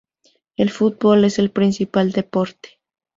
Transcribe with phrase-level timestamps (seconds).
[0.57, 2.79] El fútbol es el principal deporte.